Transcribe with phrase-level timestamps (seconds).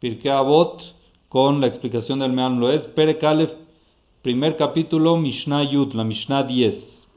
[0.00, 0.32] Pirkei
[1.28, 3.52] con la explicación del Meam Loez, Perek Aleph,
[4.22, 7.10] primer capítulo, Mishnah Yud, la Mishnah 10.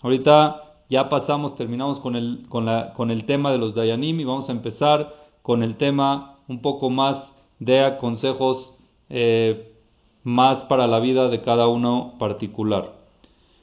[0.00, 4.24] Ahorita ya pasamos, terminamos con el, con, la, con el tema de los Dayanim y
[4.24, 8.72] vamos a empezar con el tema un poco más de consejos
[9.10, 9.74] eh,
[10.22, 12.94] más para la vida de cada uno particular.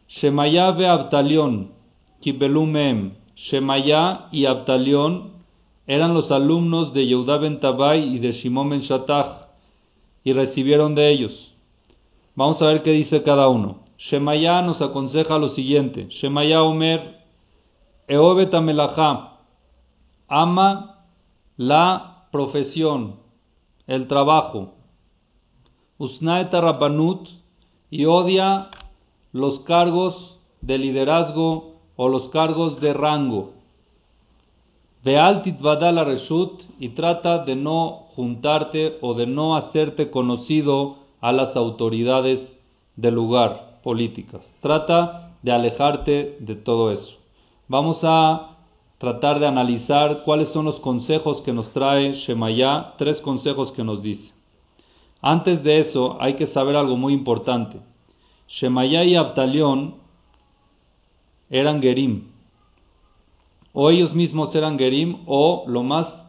[0.07, 1.71] Shemaya ve Abtalion,
[2.21, 5.42] Kibelumem, Shemaya y Abtalión
[5.87, 9.47] eran los alumnos de Yehuda ben Tabai y de Shimon ben Shatach
[10.23, 11.53] y recibieron de ellos.
[12.35, 13.79] Vamos a ver qué dice cada uno.
[13.97, 16.07] Shemaya nos aconseja lo siguiente.
[16.09, 17.21] Shemaya Omer,
[18.07, 18.53] Eobet
[20.27, 21.05] ama
[21.57, 23.15] la profesión,
[23.85, 24.73] el trabajo.
[25.97, 27.29] Usnaeta Rabbanut,
[27.93, 28.69] y odia
[29.31, 33.53] los cargos de liderazgo o los cargos de rango.
[35.03, 41.55] Vealtit vadala reshut y trata de no juntarte o de no hacerte conocido a las
[41.57, 42.63] autoridades
[42.95, 44.53] del lugar políticas.
[44.61, 47.17] Trata de alejarte de todo eso.
[47.67, 48.57] Vamos a
[48.97, 54.01] tratar de analizar cuáles son los consejos que nos trae Shemaya, tres consejos que nos
[54.01, 54.33] dice.
[55.21, 57.81] Antes de eso hay que saber algo muy importante.
[58.47, 59.95] Shemaya y Abtalión
[61.49, 62.32] eran Gerim.
[63.73, 66.23] O ellos mismos eran Gerim, o lo más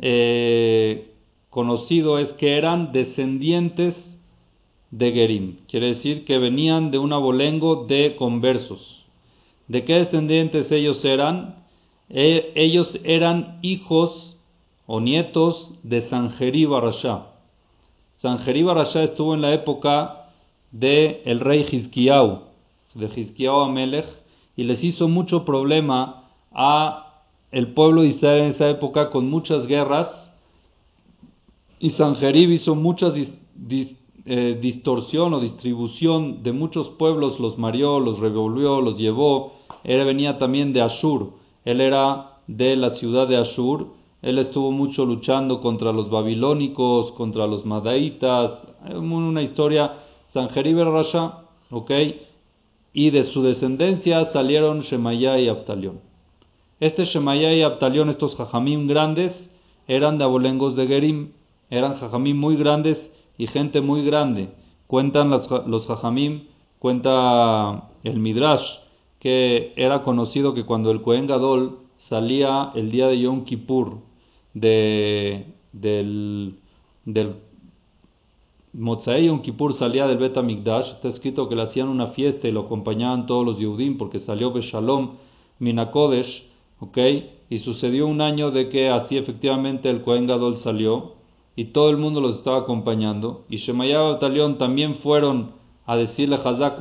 [0.00, 1.12] eh,
[1.50, 4.18] conocido es que eran descendientes
[4.90, 5.58] de Gerim.
[5.68, 9.04] Quiere decir que venían de un abolengo de conversos.
[9.68, 11.56] ¿De qué descendientes ellos eran?
[12.08, 14.38] E, ellos eran hijos
[14.86, 17.26] o nietos de Sanjerib Barashá.
[18.14, 20.30] Sanjerib Barashá estuvo en la época
[20.70, 22.40] del el rey Hizkiyahu,
[22.94, 24.06] de Hizkiyahu Amelech,
[24.56, 26.25] y les hizo mucho problema
[26.58, 30.32] a el pueblo de Israel en esa época con muchas guerras
[31.78, 33.12] y Sanjerib hizo mucha
[34.24, 39.52] eh, distorsión o distribución de muchos pueblos, los marió, los revolvió, los llevó.
[39.84, 41.34] Él venía también de Ashur,
[41.66, 43.88] él era de la ciudad de Ashur,
[44.22, 51.42] él estuvo mucho luchando contra los babilónicos, contra los madaitas, una historia, Sanjerib el Rasha,
[51.70, 51.90] ¿ok?
[52.98, 56.00] y de su descendencia salieron Shemaya y Abtalión.
[56.78, 59.56] Este Shemaya y Abtalión, estos jajamim grandes,
[59.88, 61.32] eran de abolengos de Gerim,
[61.70, 64.50] eran jajamim muy grandes y gente muy grande.
[64.86, 66.42] Cuentan los, jajamim,
[66.78, 68.80] cuenta el Midrash,
[69.18, 73.98] que era conocido que cuando el Cohen Gadol salía el día de Yom Kippur
[74.52, 76.58] de, del,
[77.06, 77.36] del
[78.74, 82.60] Yom Kippur salía del Bet Mikdash, está escrito que le hacían una fiesta y lo
[82.60, 85.12] acompañaban todos los Yehudim porque salió Beshalom
[85.58, 86.46] Minakodesh,
[86.80, 86.98] ¿ok?
[87.48, 91.14] Y sucedió un año de que así efectivamente el Kohen Gadol salió
[91.54, 93.44] y todo el mundo los estaba acompañando.
[93.48, 95.52] Y Shemaya Batalión también fueron
[95.86, 96.80] a decirle Hazak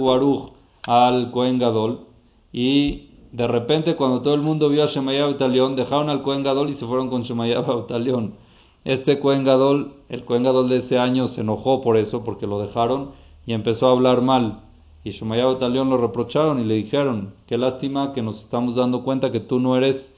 [0.88, 2.08] al Kohen Gadol
[2.52, 6.70] y de repente cuando todo el mundo vio a Shemaya Batalión dejaron al Kohen Gadol
[6.70, 8.36] y se fueron con Shemaya Batalión.
[8.86, 12.62] Este Cohen Gadol, el Cohen Gadol de ese año se enojó por eso, porque lo
[12.62, 13.14] dejaron
[13.46, 14.62] y empezó a hablar mal.
[15.06, 19.32] Y Shemaya Batalión lo reprocharon y le dijeron, qué lástima que nos estamos dando cuenta
[19.32, 20.12] que tú no eres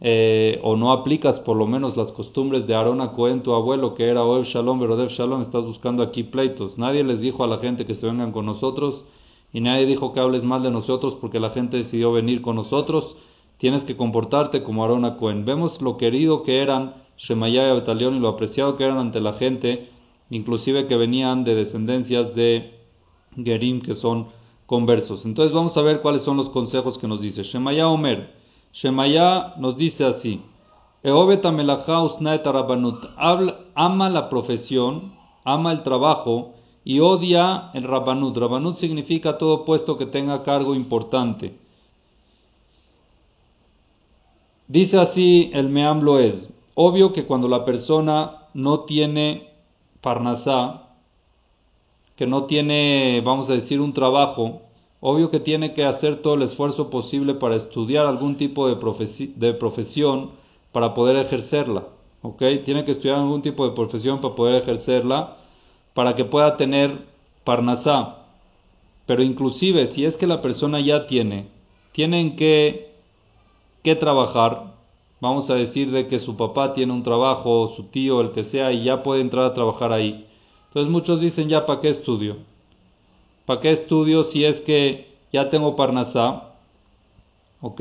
[0.00, 3.94] eh, o no aplicas por lo menos las costumbres de Aarón a Cohen, tu abuelo,
[3.94, 6.78] que era Oev Shalom, Verodev Shalom, estás buscando aquí pleitos.
[6.78, 9.04] Nadie les dijo a la gente que se vengan con nosotros
[9.52, 13.18] y nadie dijo que hables mal de nosotros porque la gente decidió venir con nosotros.
[13.58, 15.44] Tienes que comportarte como Aarón a Cohen.
[15.44, 19.34] Vemos lo querido que eran Shemaya y Abtalión y lo apreciado que eran ante la
[19.34, 19.90] gente,
[20.30, 22.75] inclusive que venían de descendencias de
[23.36, 24.28] Gerim, que son
[24.66, 25.24] conversos.
[25.24, 27.42] Entonces vamos a ver cuáles son los consejos que nos dice.
[27.42, 28.34] Shemaya Omer.
[28.72, 30.42] Shemaya nos dice así.
[33.74, 35.12] ama la profesión,
[35.44, 36.54] ama el trabajo
[36.84, 38.36] y odia el Rabbanut.
[38.36, 41.58] Rabbanut significa todo puesto que tenga cargo importante.
[44.68, 46.54] Dice así el Meam Loez.
[46.74, 49.48] Obvio que cuando la persona no tiene
[50.00, 50.85] parnasá,
[52.16, 54.62] que no tiene, vamos a decir, un trabajo,
[55.00, 58.76] obvio que tiene que hacer todo el esfuerzo posible para estudiar algún tipo de,
[59.36, 60.30] de profesión
[60.72, 61.84] para poder ejercerla.
[62.22, 62.42] ¿ok?
[62.64, 65.36] Tiene que estudiar algún tipo de profesión para poder ejercerla,
[65.94, 67.06] para que pueda tener
[67.44, 68.16] parnasá.
[69.06, 71.48] Pero inclusive si es que la persona ya tiene,
[71.92, 72.92] tienen que,
[73.82, 74.74] que trabajar,
[75.20, 78.72] vamos a decir de que su papá tiene un trabajo, su tío, el que sea,
[78.72, 80.25] y ya puede entrar a trabajar ahí.
[80.76, 82.36] Entonces muchos dicen ya, ¿para qué estudio?
[83.46, 86.50] ¿Para qué estudio si es que ya tengo Parnasá?
[87.62, 87.80] ¿Ok?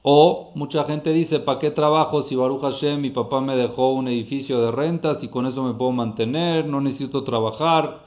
[0.00, 4.08] O mucha gente dice, ¿para qué trabajo si Baruch Hashem, mi papá me dejó un
[4.08, 8.06] edificio de rentas y con eso me puedo mantener, no necesito trabajar?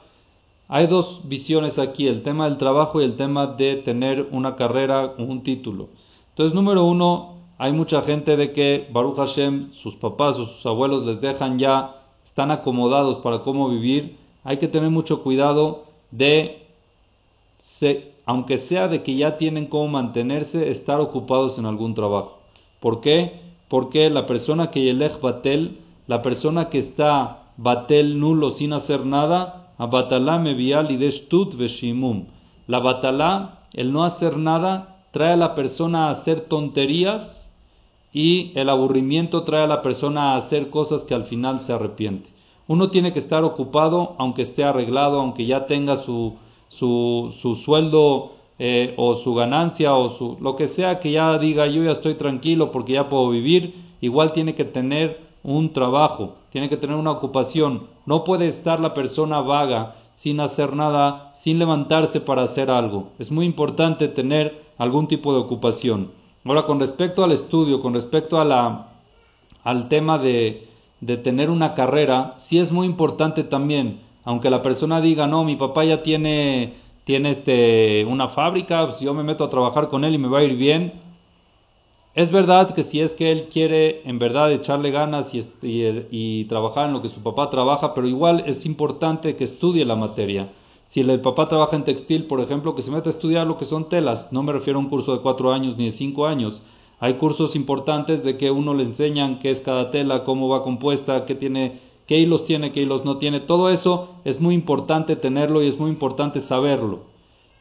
[0.66, 5.14] Hay dos visiones aquí, el tema del trabajo y el tema de tener una carrera,
[5.18, 5.90] un título.
[6.30, 11.06] Entonces, número uno, hay mucha gente de que Baruch Hashem, sus papás o sus abuelos
[11.06, 11.95] les dejan ya,
[12.36, 14.18] están acomodados para cómo vivir.
[14.44, 16.66] Hay que tener mucho cuidado de
[18.26, 22.40] aunque sea de que ya tienen cómo mantenerse, estar ocupados en algún trabajo.
[22.78, 23.40] ¿Por qué?
[23.68, 29.72] Porque la persona que yelech batel, la persona que está batel nulo sin hacer nada,
[29.78, 32.26] a batalá mevial ideshtut veshimum.
[32.66, 37.35] La batalá, el no hacer nada, trae a la persona a hacer tonterías
[38.16, 42.30] y el aburrimiento trae a la persona a hacer cosas que al final se arrepiente.
[42.66, 46.34] Uno tiene que estar ocupado, aunque esté arreglado, aunque ya tenga su
[46.68, 51.66] su, su sueldo eh, o su ganancia o su, lo que sea que ya diga
[51.66, 56.68] yo ya estoy tranquilo porque ya puedo vivir, igual tiene que tener un trabajo, tiene
[56.68, 57.86] que tener una ocupación.
[58.04, 63.10] No puede estar la persona vaga sin hacer nada, sin levantarse para hacer algo.
[63.18, 66.10] Es muy importante tener algún tipo de ocupación.
[66.46, 68.88] Ahora, con respecto al estudio, con respecto a la,
[69.64, 70.68] al tema de,
[71.22, 75.84] tener una carrera, sí es muy importante también aunque la persona diga, no, mi papá
[75.84, 80.18] ya tiene, tiene este, una fábrica, si yo me meto a trabajar con él y
[80.18, 80.94] me va a ir bien.
[82.12, 85.48] Es verdad que si es que él quiere en verdad echarle ganas y,
[86.10, 89.94] y, trabajar en lo que su papá trabaja, pero igual es importante que estudie la
[89.94, 90.48] materia.
[90.96, 93.66] Si el papá trabaja en textil, por ejemplo, que se meta a estudiar lo que
[93.66, 94.32] son telas.
[94.32, 96.62] No me refiero a un curso de cuatro años ni de cinco años.
[97.00, 101.26] Hay cursos importantes de que uno le enseñan qué es cada tela, cómo va compuesta,
[101.26, 103.40] qué tiene qué hilos tiene, qué hilos no tiene.
[103.40, 107.00] Todo eso es muy importante tenerlo y es muy importante saberlo.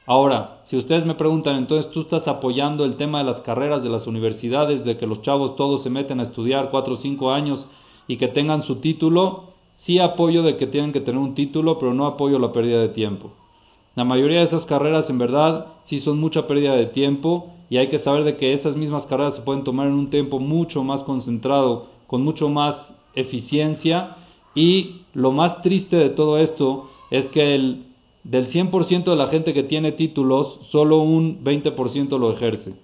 [0.05, 3.89] Ahora, si ustedes me preguntan, entonces tú estás apoyando el tema de las carreras de
[3.89, 7.67] las universidades, de que los chavos todos se meten a estudiar cuatro o cinco años
[8.07, 11.93] y que tengan su título, sí apoyo de que tienen que tener un título, pero
[11.93, 13.31] no apoyo la pérdida de tiempo.
[13.95, 17.87] La mayoría de esas carreras en verdad sí son mucha pérdida de tiempo y hay
[17.87, 21.03] que saber de que esas mismas carreras se pueden tomar en un tiempo mucho más
[21.03, 24.17] concentrado, con mucho más eficiencia
[24.53, 27.85] y lo más triste de todo esto es que el,
[28.23, 32.75] del 100% de la gente que tiene títulos, solo un 20% lo ejerce.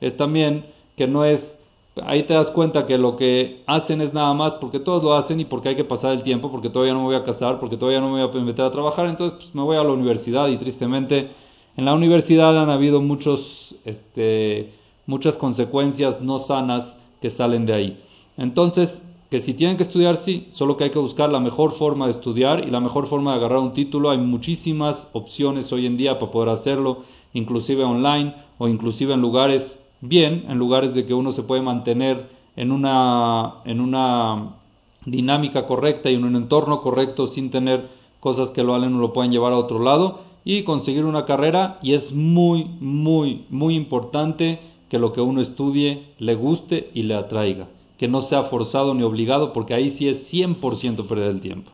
[0.00, 0.64] Es también
[0.96, 1.57] que no es,
[2.04, 5.40] ahí te das cuenta que lo que hacen es nada más porque todos lo hacen
[5.40, 7.76] y porque hay que pasar el tiempo, porque todavía no me voy a casar, porque
[7.76, 10.48] todavía no me voy a meter a trabajar, entonces pues, me voy a la universidad
[10.48, 11.28] y tristemente
[11.76, 14.72] en la universidad han habido muchos, este,
[15.06, 17.98] muchas consecuencias no sanas que salen de ahí.
[18.36, 22.06] Entonces, que si tienen que estudiar, sí, solo que hay que buscar la mejor forma
[22.06, 24.10] de estudiar y la mejor forma de agarrar un título.
[24.10, 27.02] Hay muchísimas opciones hoy en día para poder hacerlo,
[27.34, 32.28] inclusive online o inclusive en lugares bien, en lugares de que uno se puede mantener
[32.56, 34.56] en una, en una
[35.04, 37.88] dinámica correcta y en un entorno correcto sin tener
[38.20, 41.78] cosas que lo valen o lo pueden llevar a otro lado y conseguir una carrera
[41.82, 47.14] y es muy, muy, muy importante que lo que uno estudie le guste y le
[47.14, 47.68] atraiga
[47.98, 51.72] que no sea forzado ni obligado, porque ahí sí es 100% perder el tiempo.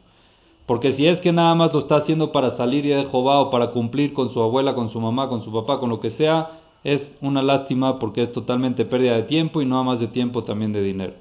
[0.67, 3.51] Porque si es que nada más lo está haciendo para salir y de Jehová o
[3.51, 6.63] para cumplir con su abuela, con su mamá, con su papá, con lo que sea,
[6.85, 10.73] es una lástima porque es totalmente pérdida de tiempo y no más de tiempo también
[10.73, 11.15] de dinero.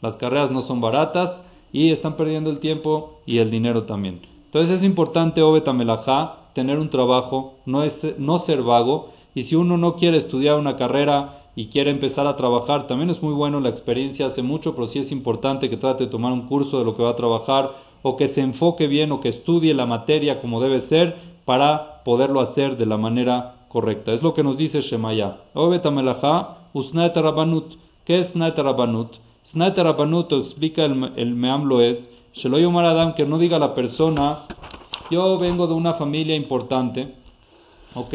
[0.00, 4.20] Las carreras no son baratas y están perdiendo el tiempo y el dinero también.
[4.46, 9.10] Entonces es importante, Obeta Melajá, tener un trabajo, no, es, no ser vago.
[9.34, 13.22] Y si uno no quiere estudiar una carrera y quiere empezar a trabajar, también es
[13.22, 16.46] muy bueno la experiencia hace mucho, pero sí es importante que trate de tomar un
[16.46, 17.72] curso de lo que va a trabajar
[18.02, 22.40] o que se enfoque bien o que estudie la materia como debe ser para poderlo
[22.40, 24.12] hacer de la manera correcta.
[24.12, 25.38] Es lo que nos dice Shemaya.
[28.04, 30.32] ¿Qué es snaet rabanut?
[30.32, 34.44] Explica el, el meamlo es, Sheloyomar Adam, que no diga la persona,
[35.10, 37.14] yo vengo de una familia importante,
[37.94, 38.14] ¿ok?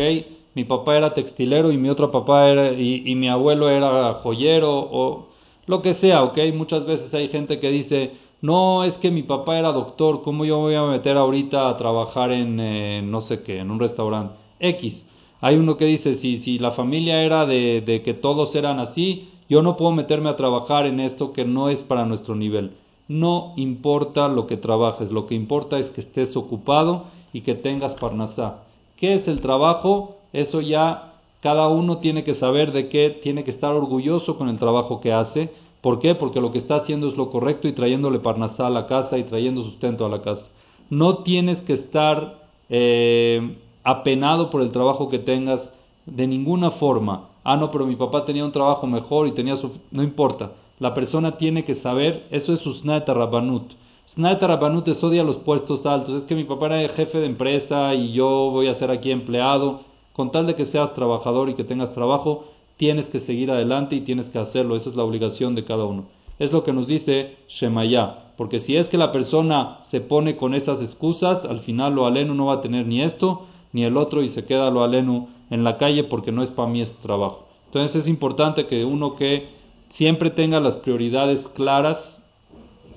[0.56, 5.28] mi papá era textilero y mi otro papá era, y, mi abuelo era joyero o
[5.66, 6.38] lo que sea, ¿ok?
[6.54, 10.60] Muchas veces hay gente que dice, no, es que mi papá era doctor, ¿cómo yo
[10.60, 14.36] voy a meter ahorita a trabajar en eh, no sé qué, en un restaurante?
[14.60, 15.06] X.
[15.44, 19.28] Hay uno que dice, si, si la familia era de, de que todos eran así,
[19.50, 22.78] yo no puedo meterme a trabajar en esto que no es para nuestro nivel.
[23.10, 27.96] No importa lo que trabajes, lo que importa es que estés ocupado y que tengas
[27.96, 28.64] parnasá.
[28.96, 30.16] ¿Qué es el trabajo?
[30.32, 34.58] Eso ya cada uno tiene que saber de qué tiene que estar orgulloso con el
[34.58, 35.50] trabajo que hace.
[35.82, 36.16] ¿Por qué?
[36.16, 39.26] Porque lo que está haciendo es lo correcto y trayéndole parnasá a la casa y
[39.26, 40.54] trayendo sustento a la casa.
[40.90, 45.72] No tienes que estar eh, apenado por el trabajo que tengas
[46.06, 47.30] de ninguna forma.
[47.44, 49.72] ah, no, pero mi papá tenía un trabajo mejor y tenía su...
[49.92, 50.52] No importa.
[50.80, 53.74] La persona tiene que saber, eso es su Snaeta Rabbanut.
[54.08, 56.16] Snaeta Rabbanut es odia los puestos altos.
[56.16, 59.82] Es que mi papá era jefe de empresa y yo voy a ser aquí empleado.
[60.14, 62.46] Con tal de que seas trabajador y que tengas trabajo,
[62.78, 64.76] tienes que seguir adelante y tienes que hacerlo.
[64.76, 66.06] Esa es la obligación de cada uno.
[66.40, 68.34] Es lo que nos dice Shemaya.
[68.36, 72.34] Porque si es que la persona se pone con esas excusas, al final lo aleno
[72.34, 73.44] no va a tener ni esto
[73.74, 76.70] ni el otro y se queda lo aleno en la calle porque no es para
[76.70, 77.48] mí este trabajo.
[77.66, 79.50] Entonces es importante que uno que
[79.90, 82.22] siempre tenga las prioridades claras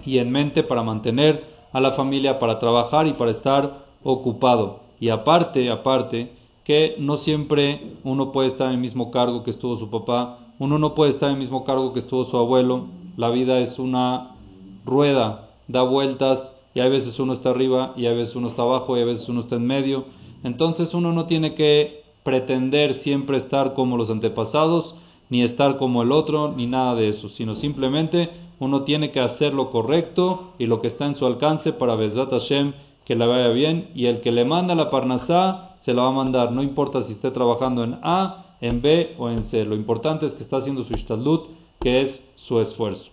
[0.05, 4.81] y en mente para mantener a la familia, para trabajar y para estar ocupado.
[5.01, 6.33] Y aparte, aparte,
[6.65, 10.79] que no siempre uno puede estar en el mismo cargo que estuvo su papá, uno
[10.79, 14.37] no puede estar en el mismo cargo que estuvo su abuelo, la vida es una
[14.85, 18.97] rueda, da vueltas y hay veces uno está arriba y hay veces uno está abajo
[18.97, 20.05] y hay veces uno está en medio.
[20.47, 24.95] Entonces uno no tiene que pretender siempre estar como los antepasados,
[25.29, 29.53] ni estar como el otro, ni nada de eso, sino simplemente uno tiene que hacer
[29.53, 32.75] lo correcto y lo que está en su alcance para Bezrat Hashem
[33.05, 36.13] que le vaya bien y el que le manda la Parnasá se la va a
[36.13, 40.27] mandar, no importa si esté trabajando en A, en B o en C, lo importante
[40.27, 41.49] es que está haciendo su ishtadlut,
[41.81, 43.11] que es su esfuerzo.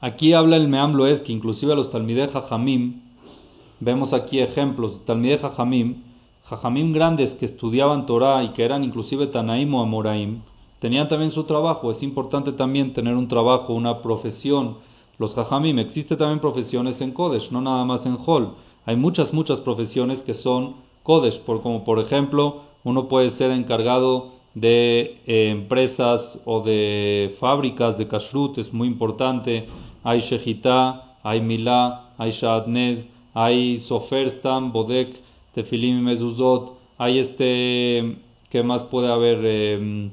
[0.00, 3.09] Aquí habla el Meam es que inclusive a los Talmideh Jajamim,
[3.80, 6.02] vemos aquí ejemplos, Talmideh Jajamim,
[6.44, 10.42] Jajamim grandes que estudiaban Torah y que eran inclusive Tanaim o Amoraim,
[10.78, 11.90] tenían también su trabajo.
[11.90, 14.76] Es importante también tener un trabajo, una profesión.
[15.18, 18.54] Los Jajamim, existe también profesiones en Kodesh, no nada más en Hol.
[18.86, 24.32] Hay muchas, muchas profesiones que son Kodesh, por, como por ejemplo, uno puede ser encargado
[24.54, 29.68] de eh, empresas o de fábricas de kashrut, es muy importante
[30.02, 35.20] hay Shejitá, hay Milá, hay Shadnez, hay Soferstam, Bodek,
[35.54, 38.16] Tefilim Mezuzot, hay este,
[38.50, 39.40] ¿qué más puede haber?
[39.42, 40.10] Eh,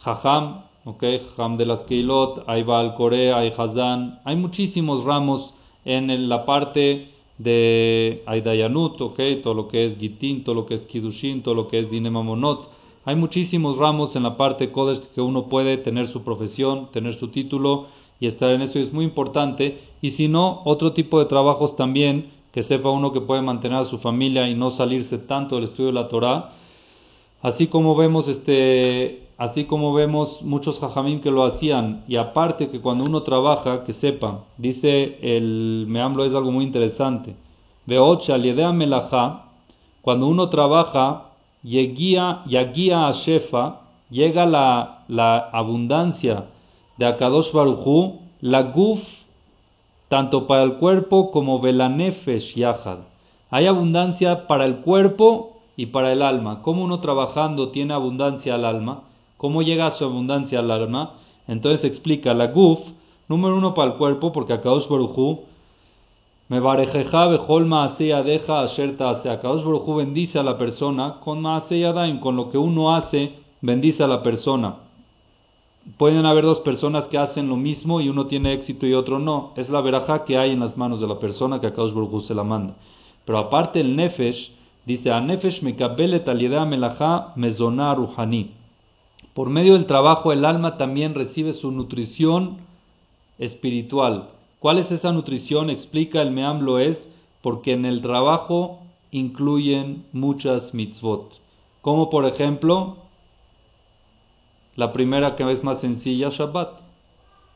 [0.00, 6.28] Jajam, ok, Jajam de las Keilot, hay Baal Korea, hay Hazan, hay muchísimos ramos en
[6.28, 7.08] la parte
[7.38, 11.68] de Aidayanut, ok, todo lo que es Gitin, todo lo que es Kidushin, todo lo
[11.68, 12.70] que es Dinemamonot.
[13.04, 17.28] Hay muchísimos ramos en la parte Kodesh que uno puede tener su profesión, tener su
[17.28, 17.86] título
[18.22, 19.80] y estar en eso es muy importante.
[20.00, 23.84] Y si no, otro tipo de trabajos también, que sepa uno que puede mantener a
[23.84, 26.50] su familia y no salirse tanto del estudio de la Torah.
[27.42, 32.80] Así como vemos este, así como vemos muchos jajamim que lo hacían y aparte que
[32.80, 37.34] cuando uno trabaja, que sepa, dice el Meamblo es algo muy interesante.
[37.86, 39.46] Veocha liedea melajá,
[40.00, 41.32] cuando uno trabaja,
[41.64, 46.51] yagia a shefa, llega la, la abundancia
[46.96, 49.00] de Akadosh Baruchu, la guf,
[50.08, 52.98] tanto para el cuerpo como velanefesh yahad.
[53.50, 56.62] Hay abundancia para el cuerpo y para el alma.
[56.62, 59.04] Como uno trabajando tiene abundancia al alma,
[59.36, 61.14] cómo llega su abundancia al alma.
[61.48, 62.80] Entonces explica la guf,
[63.28, 65.40] número uno para el cuerpo, porque Akadosh Baruchu
[66.48, 67.68] me barejeja bejol
[68.24, 69.30] deja asherta hace.
[69.30, 73.32] Akadosh Baruchu bendice a la persona con maaseya daim, con lo que uno hace,
[73.62, 74.81] bendice a la persona
[75.96, 79.52] pueden haber dos personas que hacen lo mismo y uno tiene éxito y otro no.
[79.56, 82.34] Es la veraja que hay en las manos de la persona que Akadosh Baruj se
[82.34, 82.74] la manda.
[83.24, 84.52] Pero aparte el nefesh,
[84.84, 88.50] dice, a nefesh mekabele talidea melaja mezoná ruhani.
[89.34, 92.58] Por medio del trabajo el alma también recibe su nutrición
[93.38, 94.28] espiritual.
[94.58, 95.70] ¿Cuál es esa nutrición?
[95.70, 97.08] Explica el Meam lo es
[97.40, 98.78] porque en el trabajo
[99.10, 101.32] incluyen muchas mitzvot.
[101.80, 102.96] Como por ejemplo,
[104.76, 106.80] la primera que es más sencilla, Shabbat.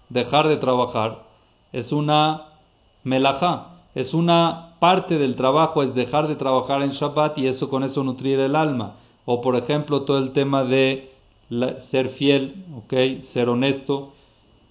[0.08, 1.24] Dejar de trabajar
[1.72, 2.48] es una
[3.02, 7.82] melajá, es una parte del trabajo, es dejar de trabajar en Shabbat y eso con
[7.82, 8.96] eso nutrir el alma.
[9.24, 11.10] O por ejemplo todo el tema de
[11.76, 14.12] ser fiel, okay, ser honesto,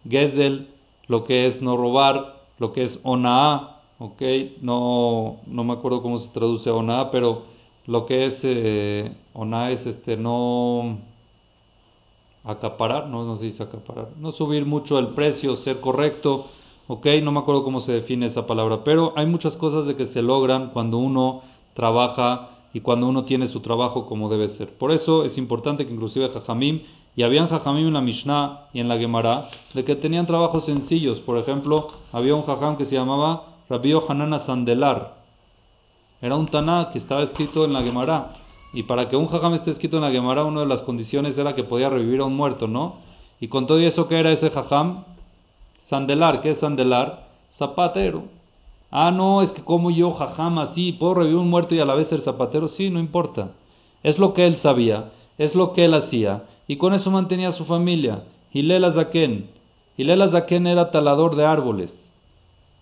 [0.07, 0.69] Gezel,
[1.07, 6.17] lo que es no robar, lo que es Onaa, okay, no, no me acuerdo cómo
[6.17, 7.43] se traduce Onaa, pero
[7.87, 9.11] lo que es eh,
[9.69, 10.99] es este no
[12.45, 16.45] acaparar, no, no dice acaparar, no subir mucho el precio, ser correcto,
[16.87, 20.05] ok, no me acuerdo cómo se define esa palabra, pero hay muchas cosas de que
[20.05, 21.41] se logran cuando uno
[21.73, 24.77] trabaja y cuando uno tiene su trabajo como debe ser.
[24.77, 26.81] Por eso es importante que inclusive Jajamim,
[27.15, 31.19] y habían Jajamim en la Mishnah y en la Gemara, de que tenían trabajos sencillos.
[31.21, 35.15] Por ejemplo, había un Jajam que se llamaba Rabio Hanana Sandelar.
[36.21, 38.33] Era un Taná que estaba escrito en la Gemara
[38.75, 41.55] y para que un jajam esté escrito en la Gemara, una de las condiciones era
[41.55, 42.97] que podía revivir a un muerto, ¿no?
[43.39, 45.05] Y con todo eso, ¿qué era ese jajam?
[45.83, 47.29] Sandelar, ¿qué es sandelar?
[47.53, 48.23] Zapatero.
[48.91, 51.95] Ah, no, es que como yo, jajam, así, puedo revivir un muerto y a la
[51.95, 52.67] vez ser zapatero.
[52.67, 53.51] Sí, no importa.
[54.03, 57.53] Es lo que él sabía, es lo que él hacía, y con eso mantenía a
[57.53, 58.23] su familia.
[58.51, 59.49] Hilel Azaken.
[59.95, 62.13] Hilel Azaken era talador de árboles,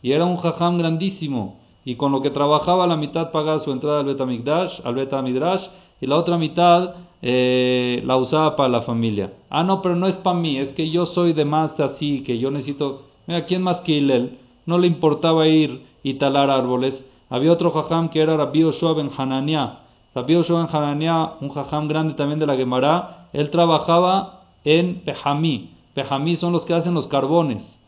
[0.02, 4.00] y era un jajam grandísimo, y con lo que trabajaba la mitad pagaba su entrada
[4.00, 5.68] al Betamigdash, al Betamidrash,
[6.04, 9.32] y la otra mitad eh, la usaba para la familia.
[9.50, 12.38] Ah, no, pero no es para mí, es que yo soy de más así, que
[12.38, 13.04] yo necesito...
[13.26, 14.38] Mira, ¿quién más que Hilel?
[14.66, 17.10] No le importaba ir y talar árboles.
[17.30, 19.80] Había otro jajam que era Rabbi Oshua ben Hanania.
[20.14, 25.70] Rabbi Oshua ben Hanania, un jajam grande también de la Gemara, él trabajaba en Pejamí.
[25.94, 27.80] Pejamí son los que hacen los carbones.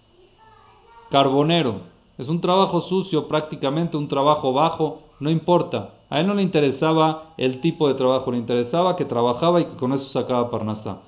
[1.10, 1.82] Carbonero.
[2.18, 5.95] Es un trabajo sucio prácticamente, un trabajo bajo, no importa.
[6.10, 9.76] A él no le interesaba el tipo de trabajo, le interesaba que trabajaba y que
[9.76, 11.02] con eso sacaba parnasá.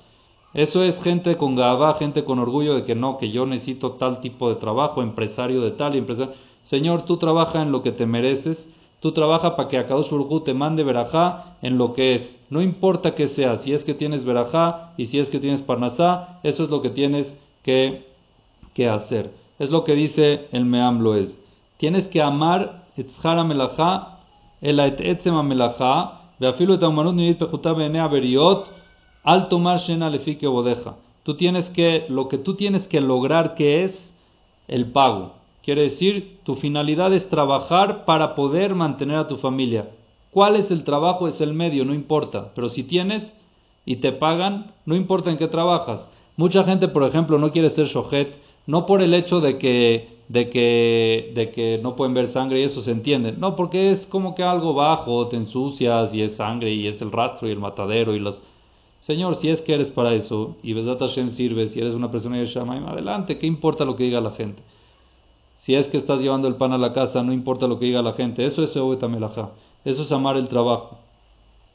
[0.54, 4.20] Eso es gente con gabá, gente con orgullo de que no, que yo necesito tal
[4.20, 6.34] tipo de trabajo, empresario de tal y empresario.
[6.62, 10.54] Señor, tú trabaja en lo que te mereces, tú trabaja para que Akadosh Baruj te
[10.54, 12.38] mande verajá en lo que es.
[12.50, 16.40] No importa que sea, si es que tienes verajá y si es que tienes parnasá,
[16.42, 18.06] eso es lo que tienes que,
[18.74, 19.32] que hacer.
[19.58, 21.40] Es lo que dice el Meam es.
[21.76, 24.17] Tienes que amar etzhara melajá
[24.60, 28.66] el etzema melajá, veafilo et aumanut nidit pejutá benea beriot,
[29.24, 30.96] al tomar shena lefique bodeja.
[31.22, 34.14] Tú tienes que, lo que tú tienes que lograr que es
[34.66, 35.34] el pago.
[35.62, 39.90] Quiere decir, tu finalidad es trabajar para poder mantener a tu familia.
[40.30, 41.28] ¿Cuál es el trabajo?
[41.28, 42.52] Es el medio, no importa.
[42.54, 43.40] Pero si tienes
[43.84, 46.10] y te pagan, no importa en qué trabajas.
[46.36, 50.50] Mucha gente, por ejemplo, no quiere ser shohet, no por el hecho de que de
[50.50, 53.32] que, de que no pueden ver sangre y eso se entiende.
[53.32, 57.10] No, porque es como que algo bajo, te ensucias y es sangre y es el
[57.10, 58.42] rastro y el matadero y los...
[59.00, 62.36] Señor, si es que eres para eso y Besat Hashem sirve, si eres una persona
[62.36, 64.62] de Shamaim, adelante, ¿qué importa lo que diga la gente?
[65.52, 68.02] Si es que estás llevando el pan a la casa, no importa lo que diga
[68.02, 68.44] la gente.
[68.44, 68.76] Eso es
[69.08, 69.50] Melajá.
[69.84, 70.98] Eso es amar el trabajo.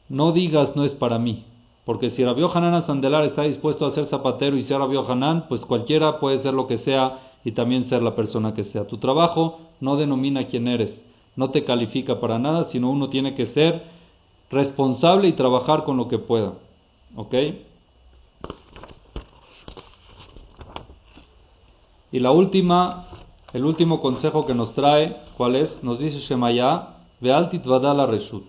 [0.10, 1.44] No digas no es para mí.
[1.86, 5.66] Porque si Rabbi Hanan Sandelar está dispuesto a ser zapatero y ser Rabbi Hanan, pues
[5.66, 8.88] cualquiera puede ser lo que sea y también ser la persona que sea.
[8.88, 11.06] Tu trabajo no denomina quién eres,
[11.36, 13.84] no te califica para nada, sino uno tiene que ser
[14.50, 16.54] responsable y trabajar con lo que pueda.
[17.16, 17.34] ¿Ok?
[22.12, 23.08] Y la última,
[23.54, 25.84] el último consejo que nos trae, ¿cuál es?
[25.84, 28.46] Nos dice Shemaya, ve altit vadala reshut.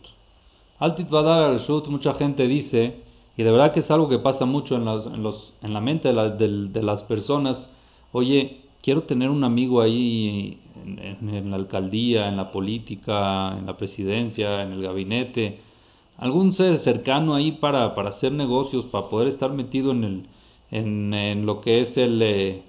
[0.78, 3.02] Altit vadala reshut, mucha gente dice,
[3.36, 6.12] y de verdad que es algo que pasa mucho en, en, los, en la mente
[6.12, 7.70] de, de las personas,
[8.12, 14.62] oye, quiero tener un amigo ahí en, la alcaldía, en la política, en la presidencia,
[14.62, 15.60] en el gabinete,
[16.18, 20.28] algún ser cercano ahí para, para hacer negocios, para poder estar metido en, el,
[20.70, 22.20] en, lo que es el...
[22.22, 22.62] Eh,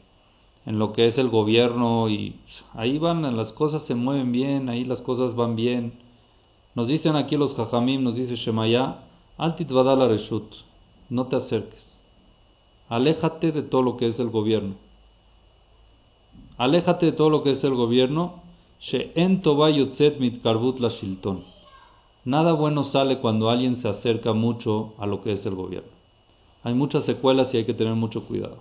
[0.66, 2.38] en lo que es el gobierno y
[2.74, 5.94] ahí van, las cosas se mueven bien, ahí las cosas van bien.
[6.74, 9.02] Nos dicen aquí los jajamim, nos dice Shemaya,
[9.38, 10.52] altit vadala reshut,
[11.08, 12.04] no te acerques,
[12.90, 14.85] aléjate de todo lo que es el gobierno.
[16.58, 18.44] Aléjate de todo lo que es el gobierno.
[22.26, 25.90] Nada bueno sale cuando alguien se acerca mucho a lo que es el gobierno.
[26.64, 28.58] Hay muchas secuelas y hay que tener mucho cuidado.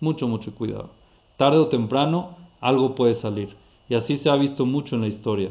[0.00, 0.90] Mucho, mucho cuidado.
[1.36, 3.56] Tarde o temprano algo puede salir.
[3.88, 5.50] Y así se ha visto mucho en la historia.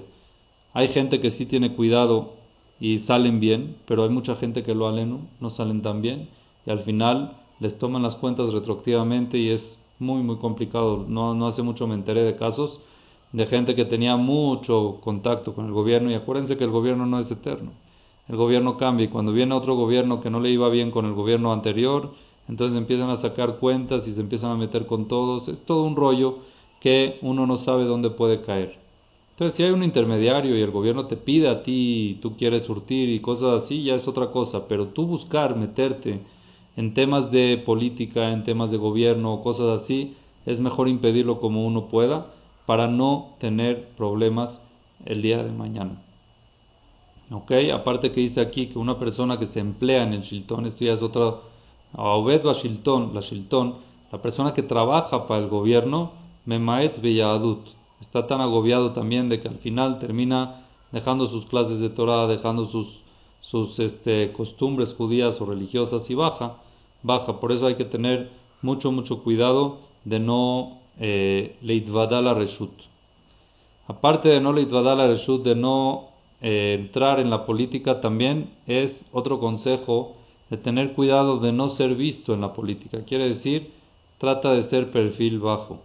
[0.73, 2.33] Hay gente que sí tiene cuidado
[2.79, 6.29] y salen bien, pero hay mucha gente que lo aleno, no salen tan bien.
[6.65, 11.05] Y al final les toman las cuentas retroactivamente y es muy, muy complicado.
[11.07, 12.81] No, no hace mucho me enteré de casos
[13.31, 17.19] de gente que tenía mucho contacto con el gobierno y acuérdense que el gobierno no
[17.19, 17.71] es eterno.
[18.27, 21.13] El gobierno cambia y cuando viene otro gobierno que no le iba bien con el
[21.13, 22.11] gobierno anterior,
[22.47, 25.47] entonces empiezan a sacar cuentas y se empiezan a meter con todos.
[25.47, 26.39] Es todo un rollo
[26.79, 28.79] que uno no sabe dónde puede caer.
[29.31, 33.09] Entonces, si hay un intermediario y el gobierno te pide a ti, tú quieres surtir
[33.09, 34.67] y cosas así, ya es otra cosa.
[34.67, 36.19] Pero tú buscar meterte
[36.75, 41.87] en temas de política, en temas de gobierno, cosas así, es mejor impedirlo como uno
[41.87, 42.27] pueda
[42.65, 44.61] para no tener problemas
[45.05, 46.01] el día de mañana.
[47.31, 47.51] ¿Ok?
[47.73, 50.93] Aparte que dice aquí que una persona que se emplea en el Shilton, esto ya
[50.93, 51.35] es otra,
[51.93, 53.75] Obed Shilton, la Shilton,
[54.11, 56.11] la persona que trabaja para el gobierno,
[56.45, 57.67] Memaet Beyadut,
[57.99, 62.65] está tan agobiado también de que al final termina dejando sus clases de Torah, dejando
[62.65, 63.01] sus
[63.41, 66.57] sus este, costumbres judías o religiosas y baja,
[67.03, 67.39] baja.
[67.39, 68.29] Por eso hay que tener
[68.61, 72.71] mucho, mucho cuidado de no eh, leitvadala reshut.
[73.87, 76.09] Aparte de no leitvadala reshut, de no
[76.41, 80.15] eh, entrar en la política, también es otro consejo
[80.49, 83.03] de tener cuidado de no ser visto en la política.
[83.05, 83.71] Quiere decir,
[84.17, 85.79] trata de ser perfil bajo.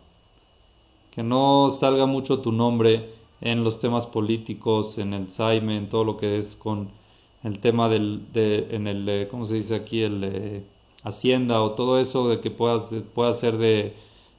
[1.12, 6.04] Que no salga mucho tu nombre en los temas políticos, en el Saime, en todo
[6.04, 6.90] lo que es con
[7.42, 10.02] el tema del, de, en el, eh, ¿cómo se dice aquí?
[10.02, 10.64] El eh,
[11.02, 13.94] hacienda o todo eso de que puedas, pueda ser de,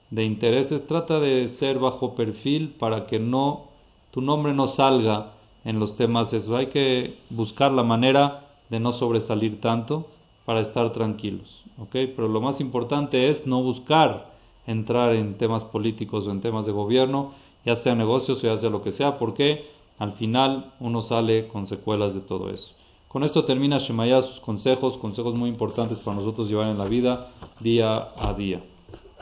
[0.09, 3.67] de intereses, trata de ser bajo perfil para que no,
[4.11, 5.33] tu nombre no salga
[5.63, 6.55] en los temas eso.
[6.55, 10.07] Hay que buscar la manera de no sobresalir tanto
[10.45, 11.91] para estar tranquilos, ¿ok?
[11.91, 14.31] Pero lo más importante es no buscar
[14.65, 17.33] entrar en temas políticos o en temas de gobierno,
[17.65, 19.65] ya sea negocios o ya sea lo que sea, porque
[19.97, 22.76] al final uno sale con secuelas de todo eso.
[23.17, 27.31] Con esto termina Shemaya sus consejos, consejos muy importantes para nosotros llevar en la vida
[27.59, 28.61] día a día.